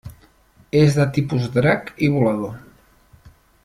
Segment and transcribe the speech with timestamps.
[0.79, 2.59] És de tipus drac i volador.